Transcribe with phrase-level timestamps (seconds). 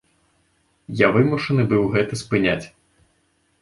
[1.05, 2.61] Я вымушаны быў гэта спыняць.